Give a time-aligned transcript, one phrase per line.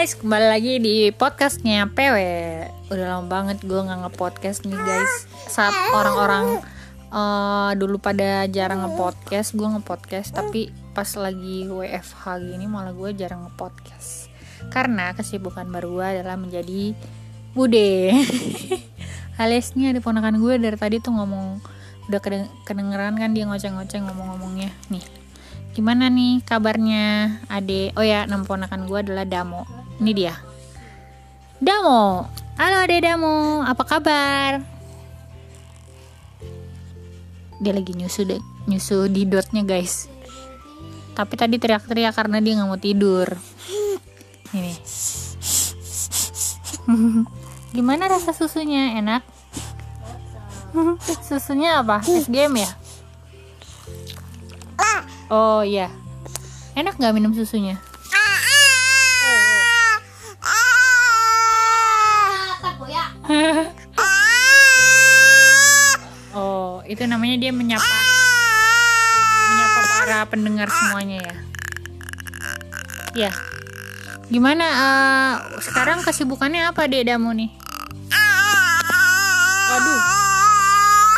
[0.00, 2.16] guys, kembali lagi di podcastnya PW
[2.88, 5.28] Udah lama banget gue nggak nge-podcast nih guys.
[5.44, 6.64] Saat orang-orang
[7.12, 13.44] uh, dulu pada jarang nge-podcast Gue nge-podcast, tapi pas lagi WFH gini malah gue jarang
[13.44, 14.32] nge-podcast.
[14.72, 16.96] Karena kesibukan baru gue adalah menjadi
[17.52, 18.16] bude.
[19.44, 21.60] Alias nih ada ponakan gue dari tadi tuh ngomong
[22.08, 22.24] Udah
[22.64, 24.72] kedengeran kan dia ngoceng-ngoceng ngomong-ngomongnya.
[24.88, 25.04] Nih
[25.70, 27.92] Gimana nih kabarnya Ade?
[27.94, 29.79] Oh ya, nama ponakan gue adalah Damo.
[30.00, 30.32] Ini dia.
[31.60, 32.24] Damo.
[32.56, 34.64] Halo Ade Damo, apa kabar?
[37.60, 40.08] Dia lagi nyusu deh, nyusu di dotnya guys.
[41.12, 43.28] Tapi tadi teriak-teriak karena dia nggak mau tidur.
[44.56, 44.72] Ini.
[47.76, 48.96] Gimana rasa susunya?
[48.96, 49.20] Enak?
[51.20, 52.00] Susunya apa?
[52.08, 52.70] Es game ya?
[55.30, 55.86] Oh iya.
[56.74, 57.78] Enak nggak minum susunya?
[66.90, 67.94] Itu namanya dia menyapa
[69.54, 71.36] menyapa para pendengar semuanya ya.
[73.14, 73.32] Ya.
[74.26, 77.50] Gimana uh, sekarang kesibukannya apa Dek Damu nih?
[79.70, 80.02] Waduh.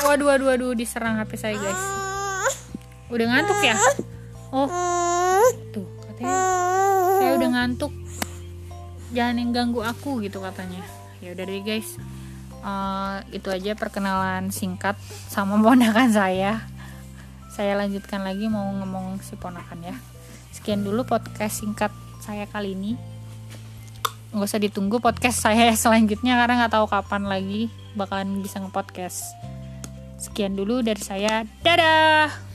[0.03, 2.03] Waduh, waduh, waduh, diserang HP saya, guys
[3.13, 3.77] udah ngantuk ya
[4.57, 6.37] oh tuh katanya
[7.21, 7.93] saya udah ngantuk
[9.13, 10.81] jangan yang ganggu aku gitu katanya
[11.21, 12.01] ya udah deh guys
[12.63, 14.97] uh, itu aja perkenalan singkat
[15.29, 16.65] sama ponakan saya.
[17.53, 19.97] Saya lanjutkan lagi mau ngomong si ponakan ya.
[20.55, 22.97] Sekian dulu podcast singkat saya kali ini.
[24.33, 29.37] Nggak usah ditunggu podcast saya selanjutnya karena nggak tahu kapan lagi bakalan bisa ngepodcast.
[30.17, 31.45] Sekian dulu dari saya.
[31.61, 32.52] Dadah